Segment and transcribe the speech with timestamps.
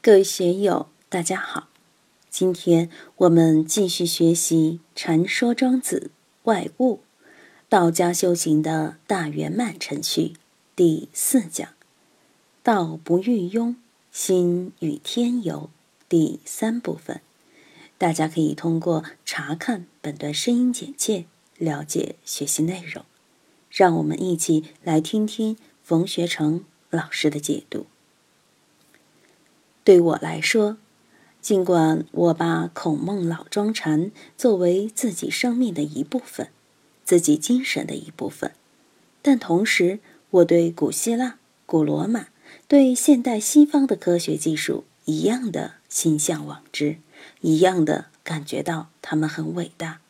[0.00, 1.68] 各位学友，大家好！
[2.30, 6.12] 今天我们继续学习《禅说庄子
[6.44, 6.94] 外物》，
[7.68, 10.34] 道家修行的大圆满程序
[10.76, 11.70] 第四讲
[12.62, 13.74] “道不欲庸，
[14.12, 15.68] 心与天游”
[16.08, 17.20] 第三部分。
[17.98, 21.24] 大家可以通过查看本段声音简介
[21.56, 23.04] 了解学习内容。
[23.68, 27.86] 让我们一起来听听冯学成老师的解读。
[29.88, 30.76] 对我来说，
[31.40, 36.48] 尽管我把孔孟老庄禅作为自己生命的一部分，
[37.06, 38.52] 自己精神的一部分，
[39.22, 42.26] 但同时，我对古希腊、古罗马、
[42.66, 46.98] 对现代西方的科学技术一样的心向往之，
[47.40, 50.00] 一样的感觉到他们很伟大。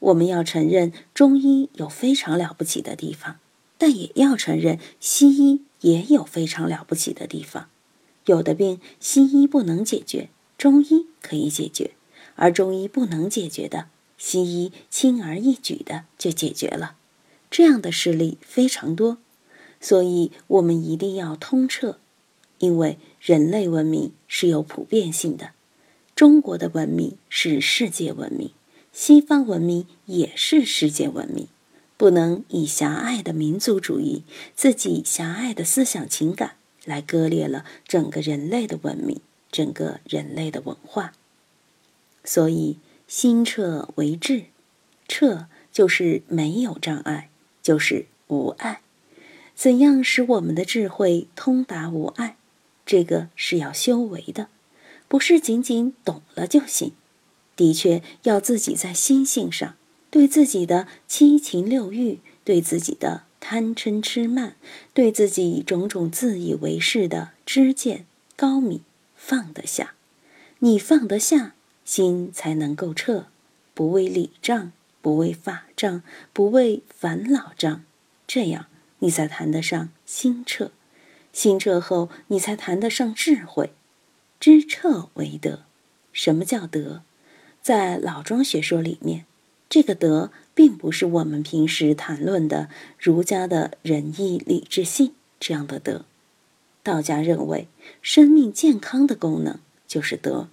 [0.00, 3.36] 我们要承认中医有非常了不起的地方，
[3.78, 7.70] 但也要承认西医也有非常了不起的地方。
[8.28, 10.28] 有的病西医不能解决，
[10.58, 11.92] 中医可以解决；
[12.36, 13.86] 而中医不能解决的，
[14.18, 16.96] 西医轻而易举的就解决了。
[17.50, 19.16] 这样的事例非常多，
[19.80, 21.98] 所以我们一定要通彻，
[22.58, 25.52] 因为人类文明是有普遍性的，
[26.14, 28.50] 中国的文明是世界文明，
[28.92, 31.48] 西方文明也是世界文明，
[31.96, 34.22] 不能以狭隘的民族主义、
[34.54, 36.57] 自己狭隘的思想情感。
[36.88, 39.20] 来割裂了整个人类的文明，
[39.52, 41.12] 整个人类的文化。
[42.24, 44.46] 所以，心彻为智，
[45.06, 47.28] 彻就是没有障碍，
[47.62, 48.80] 就是无碍。
[49.54, 52.36] 怎样使我们的智慧通达无碍？
[52.86, 54.48] 这个是要修为的，
[55.08, 56.92] 不是仅仅懂了就行。
[57.54, 59.76] 的确，要自己在心性上，
[60.10, 63.24] 对自己的七情六欲，对自己的。
[63.50, 64.56] 贪嗔痴慢，
[64.92, 68.04] 对自己种种自以为是的知见
[68.36, 68.82] 高明
[69.16, 69.94] 放得下，
[70.58, 73.28] 你放得下，心才能够彻，
[73.72, 76.02] 不为理障，不为法障，
[76.34, 77.82] 不为烦恼障，
[78.26, 78.66] 这样
[78.98, 80.70] 你才谈得上心彻，
[81.32, 83.72] 心彻后你才谈得上智慧，
[84.38, 85.60] 知彻为德。
[86.12, 87.00] 什么叫德？
[87.62, 89.24] 在老庄学说里面，
[89.68, 90.30] 这个德。
[90.58, 92.68] 并不是我们平时谈论的
[92.98, 96.04] 儒家的仁义礼智信这样的德，
[96.82, 97.68] 道家认为
[98.02, 100.48] 生命健康的功能就是德，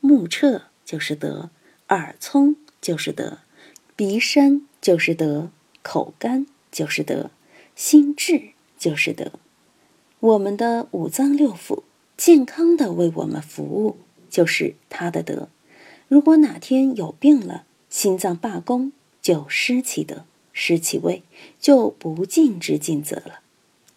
[0.00, 1.48] 目彻就是德，
[1.88, 3.38] 耳聪就是德，
[3.96, 5.48] 鼻深就是德，
[5.80, 7.30] 口干就是德，
[7.74, 9.32] 心智就是德。
[10.20, 11.84] 我们的五脏六腑
[12.18, 13.96] 健康的为我们服务，
[14.28, 15.48] 就是他的德。
[16.06, 18.92] 如果哪天有病了，心脏罢工。
[19.20, 21.22] 就失其德，失其位，
[21.60, 23.40] 就不尽之尽责了。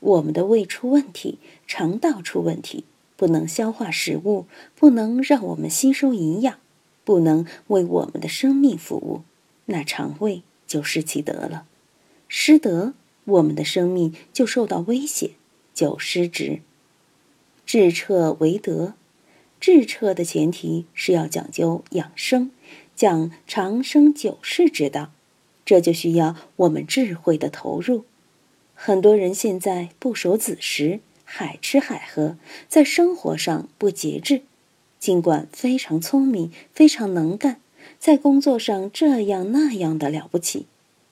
[0.01, 1.37] 我们的胃出问题，
[1.67, 2.83] 肠道出问题，
[3.15, 6.57] 不能消化食物，不能让我们吸收营养，
[7.05, 9.21] 不能为我们的生命服务，
[9.67, 11.65] 那肠胃就失其德了。
[12.27, 15.31] 失德，我们的生命就受到威胁，
[15.73, 16.59] 就失职。
[17.65, 18.95] 治彻为德，
[19.61, 22.51] 治彻的前提是要讲究养生，
[23.01, 25.11] 讲长生久世之道。
[25.65, 28.05] 这就需要我们智慧的投入。
[28.75, 32.37] 很多人现在不守子时，海吃海喝，
[32.69, 34.43] 在生活上不节制，
[34.99, 37.59] 尽管非常聪明、非常能干，
[37.97, 40.67] 在工作上这样那样的了不起，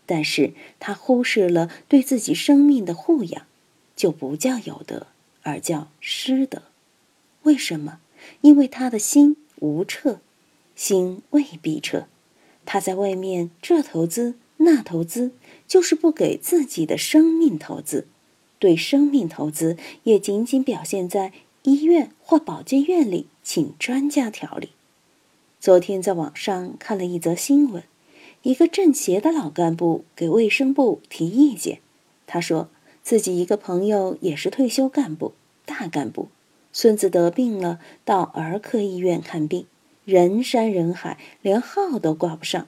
[0.05, 3.47] 但是他忽视了对自己生命的护养，
[3.95, 5.07] 就不叫有德，
[5.41, 6.61] 而叫失德。
[7.41, 7.99] 为什么？
[8.41, 10.19] 因为他的心无彻，
[10.79, 12.07] 心未必彻，
[12.65, 14.35] 他在外面这投资。
[14.61, 15.33] 那投资
[15.67, 18.07] 就是不给自己的生命投资，
[18.59, 24.69] 对生命投资也仅仅表现在医院或保健院里请专家调理。
[25.59, 27.83] 昨天在网上看了一则新闻，
[28.43, 31.79] 一个政协的老干部给卫生部提意见，
[32.25, 32.69] 他说
[33.03, 35.33] 自己一个朋友也是退休干部、
[35.65, 36.29] 大干部，
[36.71, 39.65] 孙子得病了，到儿科医院看病，
[40.09, 42.67] 人山人海，连号都挂不上，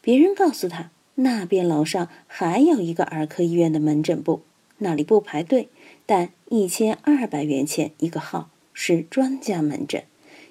[0.00, 0.88] 别人告诉他。
[1.16, 4.40] 那边楼上还有一个儿科医院的门诊部，
[4.78, 5.68] 那里不排队，
[6.06, 10.04] 但一千二百元钱一个号，是专家门诊。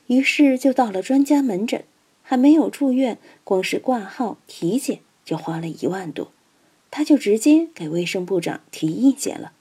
[0.06, 1.84] 于是就到了专家门诊，
[2.22, 6.31] 还没有住院，光是挂号体检就花了一万多。
[6.92, 9.54] 他就直接给卫生部长提意见了。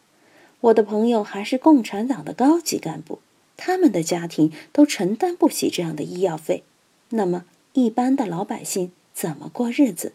[0.60, 3.20] 我的朋友还是共产党的高级干部，
[3.58, 6.62] 他们的家庭都承担不起这样的医药费，
[7.10, 7.44] 那么
[7.74, 10.14] 一般的老百姓怎么过日子？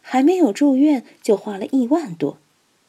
[0.00, 2.38] 还没有住院就花了一万多，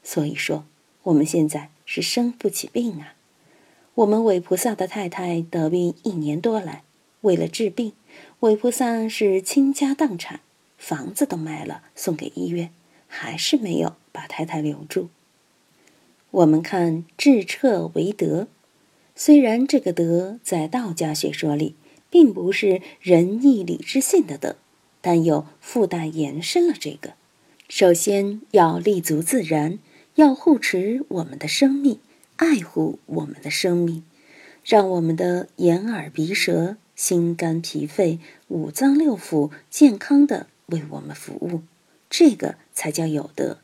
[0.03, 0.65] 所以说
[1.03, 3.15] 我们现在是生不起病啊。
[3.95, 6.83] 我们韦菩萨的太太得病一年多来，
[7.21, 7.93] 为了治病，
[8.39, 10.41] 韦菩萨是倾家荡产，
[10.77, 12.71] 房子都卖了送给医院，
[13.07, 15.09] 还是没有把太太留住。
[16.31, 18.47] 我们看智彻为德，
[19.15, 21.75] 虽然这个德在道家学说里
[22.09, 24.55] 并不是仁义礼智信的德，
[25.01, 27.13] 但又附带延伸了这个。
[27.69, 29.79] 首先要立足自然，
[30.15, 31.99] 要护持我们的生命，
[32.35, 34.03] 爱护我们的生命，
[34.63, 41.61] 让我们的眼耳鼻舌、心肝脾肺五脏六腑健康的为我们服务，
[42.09, 43.59] 这个才叫有德。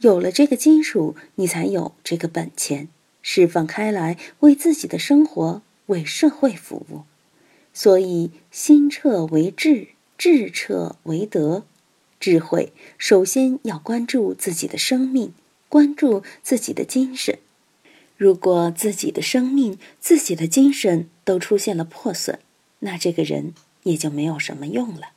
[0.00, 2.88] 有了这个基础，你才有这个本钱，
[3.30, 7.02] 释放开来，为自己的生活、为社会服务。
[7.74, 11.64] 所以，心彻为智，智彻为德。
[12.18, 15.34] 智慧首先要关注自己的生命，
[15.68, 17.38] 关注自己的精神。
[18.16, 22.38] 如果自己的生命、自己的精神都出现了破损，
[22.78, 23.52] 那这个人
[23.82, 25.08] 也就没有什么用了。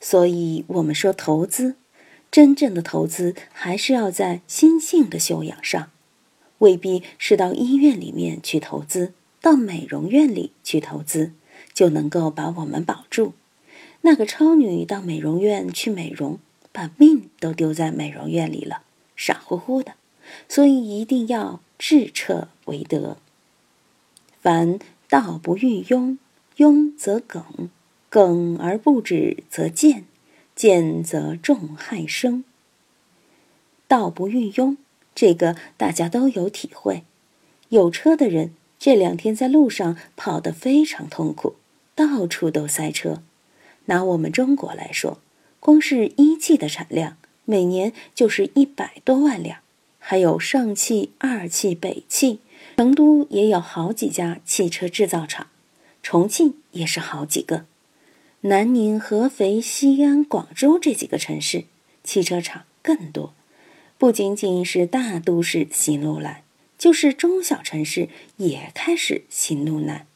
[0.00, 1.76] 所以我们说投资。
[2.30, 5.90] 真正的投资还是要在心性的修养上，
[6.58, 11.32] 未必是到医院里面去投资，到美容院里去投资，
[11.72, 13.34] 就能够把我们保住。
[14.02, 16.38] 那个超女到美容院去美容，
[16.72, 18.82] 把命都丢在美容院里了，
[19.16, 19.94] 傻乎乎的。
[20.48, 23.16] 所以一定要智彻为德。
[24.40, 24.78] 凡
[25.08, 26.18] 道不欲庸，
[26.56, 27.70] 庸则梗，
[28.08, 30.04] 梗而不止则见。
[30.54, 32.44] 见则众害生。
[33.88, 34.76] 道不欲庸，
[35.14, 37.04] 这个大家都有体会。
[37.68, 41.56] 有车的人这两天在路上跑得非常痛苦，
[41.94, 43.22] 到处都塞车。
[43.86, 45.18] 拿我们中国来说，
[45.60, 49.58] 光是一汽的产量每年就是一百多万辆，
[49.98, 52.40] 还有上汽、二汽、北汽。
[52.76, 55.46] 成都也有好几家汽车制造厂，
[56.02, 57.66] 重庆也是好几个。
[58.40, 61.66] 南宁、合肥、西安、广州这几个城市，
[62.02, 63.32] 汽车厂更多。
[63.96, 66.42] 不仅仅是大都市行路难，
[66.76, 70.06] 就是中小城市也开始行路难。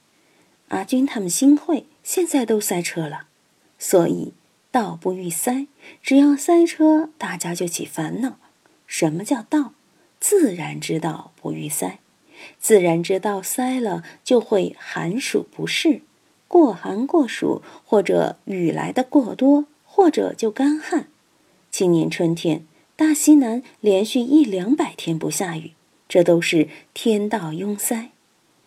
[0.68, 3.26] 阿军他们新会现在都塞车了，
[3.78, 4.32] 所以
[4.70, 5.66] 道不欲塞，
[6.02, 8.38] 只要塞车，大家就起烦恼。
[8.86, 9.72] 什么叫道？
[10.20, 12.00] 自然之道不欲塞，
[12.58, 16.02] 自然之道塞了，就会寒暑不适。
[16.48, 21.08] 过寒过暑，或者雨来的过多，或者就干旱。
[21.70, 22.64] 今年春天，
[22.98, 25.70] 大西南连续一两百天不下雨，
[26.08, 28.10] 这都是天道拥塞。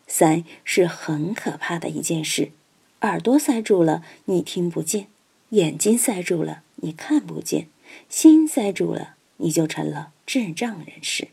[0.08, 2.54] 塞是很可怕的一件事，
[3.02, 5.08] 耳朵塞住了你听不见，
[5.50, 7.68] 眼睛塞住了你看不见，
[8.08, 11.28] 心塞住了你就成了智障人士。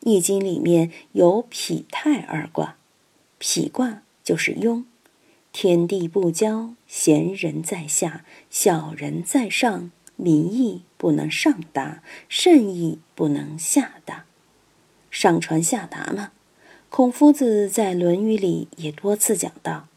[0.00, 2.76] 易经里面有否泰二卦，
[3.38, 4.82] 否卦就是庸。
[5.52, 9.92] 天地不交，贤人在下，小人在上。
[10.16, 14.24] 民意不能上达，圣意不能下达。
[15.10, 16.32] 上传下达嘛。
[16.88, 19.88] 孔夫子在《论语》里也多次讲到：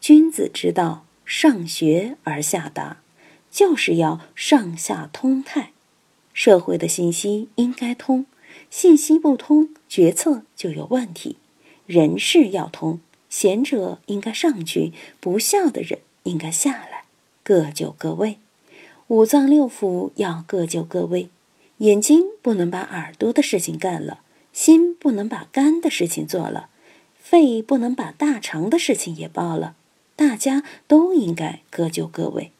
[0.00, 2.98] 君子之道，上学而下达，
[3.50, 5.72] 就是要上下通泰。
[6.32, 8.26] 社会的信息应该通，
[8.70, 11.38] 信息不通，决策就有问题。
[11.86, 13.00] 人事要通。
[13.28, 17.06] 贤者应该上去，不孝的人应该下来，
[17.42, 18.38] 各就各位。
[19.08, 21.28] 五脏六腑要各就各位，
[21.78, 24.20] 眼睛不能把耳朵的事情干了，
[24.52, 26.68] 心不能把肝的事情做了，
[27.18, 29.76] 肺不能把大肠的事情也包了。
[30.16, 32.52] 大家都应该各就各位。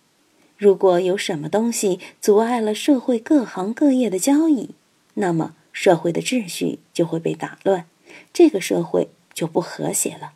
[0.58, 4.70] 如果有什么东西阻碍了社会各行各业的交易，
[5.14, 7.86] 那么社会的秩序就会被打乱，
[8.34, 10.32] 这个社会就不和谐了。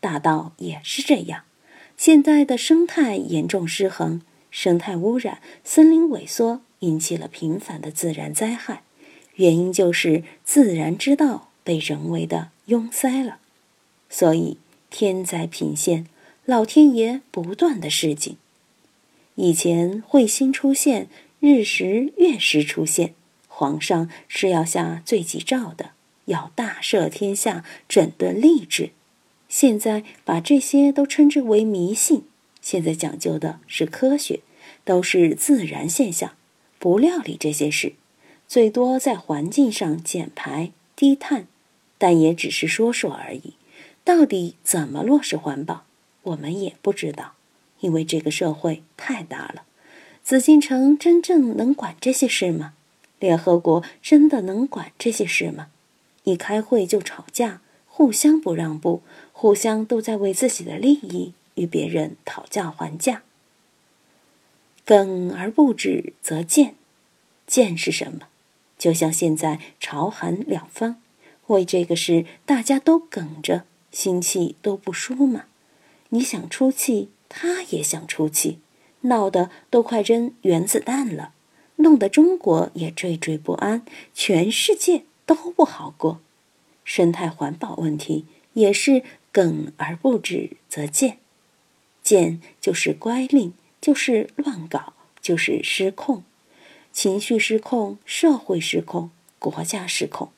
[0.00, 1.44] 大道也是这样，
[1.96, 4.20] 现在的生态严重失衡，
[4.56, 8.84] 生态污染、森林萎缩引起了频繁的自然灾害，
[9.34, 13.38] 原因就是自然之道被人为的拥塞了，
[14.08, 14.58] 所以
[14.90, 16.06] 天灾频现，
[16.44, 18.36] 老天爷不断的示警。
[19.34, 21.08] 以前彗星出现，
[21.40, 23.14] 日食月食出现，
[23.48, 25.90] 皇上是要下罪己诏的，
[26.26, 28.90] 要大赦天下，整顿吏治。
[29.48, 32.22] 现在把这些都称之为迷信，
[32.64, 34.40] 现在讲究的是科学，
[34.86, 36.32] 都是自然现象，
[36.78, 37.92] 不料理这些事，
[38.48, 41.46] 最多在环境上减排低碳，
[41.98, 43.52] 但也只是说说而已。
[44.02, 45.84] 到底怎么落实环保，
[46.22, 47.34] 我们也不知道，
[47.80, 49.64] 因为这个社会太大了。
[50.22, 52.72] 紫禁城真正能管这些事吗？
[53.18, 55.66] 联合国真的能管这些事吗？
[56.22, 57.60] 一开会就吵架。
[57.86, 59.02] 互相不让步，
[59.32, 63.22] 互相都在为自己的利益与别人讨价还价。
[64.84, 66.74] 耿而不止则贱，
[67.46, 68.28] 贱是什么？
[68.76, 71.00] 就像现在朝韩两方
[71.46, 75.44] 为这个事大家都梗着，心气都不舒嘛。
[76.10, 78.58] 你想出气，他也想出气，
[79.02, 81.32] 闹得都快扔原子弹了，
[81.76, 86.20] 弄得中国也惴惴不安，全世界都不好过。
[86.84, 91.18] 生态环保问题也是梗而不止则贱，
[92.04, 96.22] 贱就是乖戾，就是乱搞，就是失控。
[96.92, 100.30] 情绪失控，社会失控，国家失控，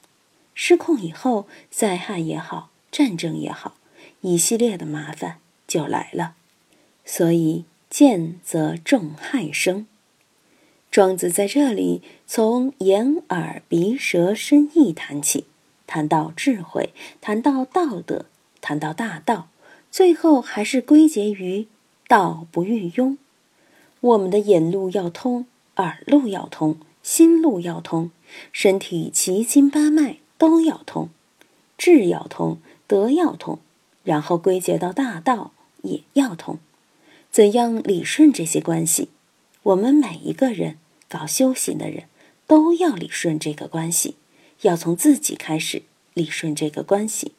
[0.55, 3.77] 失控以后，灾害也好，战争也好，
[4.23, 6.35] 一系列的麻烦就来了。
[7.05, 9.87] 所以见则众害生。
[10.91, 15.45] 庄子在这里从眼耳鼻舌身意谈起，
[15.87, 18.27] 谈到智慧，谈到道德，
[18.63, 19.49] 谈到大道，
[19.97, 21.69] 最后还是归结于
[22.07, 23.17] 道不欲庸。
[24.01, 25.47] 我们的眼路要通。
[25.77, 28.11] 耳路要通，心路要通，
[28.53, 31.09] 身体七经八脉都要通，
[31.79, 33.59] 智要通，德要通，
[34.05, 36.59] 然后归结到大道也要通。
[37.31, 39.09] 怎样理顺这些关系？
[39.63, 40.77] 我们每一个人
[41.09, 42.05] 搞修行的人
[42.47, 44.17] 都要理顺这个关系，
[44.61, 47.33] 要从自己开始理顺这个关系。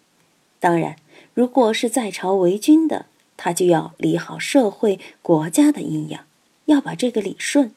[0.59, 0.95] 当然，
[1.33, 6.25] 如果是在朝为君的，他就要理好社会国家的阴阳，
[6.65, 7.71] 要把这个理顺。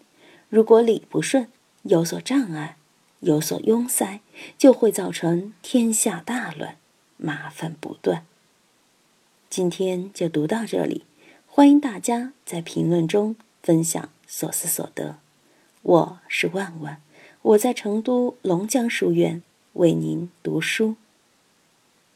[0.48, 1.48] 如果理不顺，
[1.82, 2.76] 有所障碍，
[3.20, 4.20] 有所拥塞，
[4.56, 6.76] 就会造成天下大乱，
[7.18, 8.24] 麻烦不断。
[9.50, 11.04] 今天就读到这里，
[11.46, 15.16] 欢迎大家在评论中分享所思所得。
[15.82, 17.02] 我是万万，
[17.42, 19.42] 我在成都龙江书院
[19.74, 20.96] 为您读书。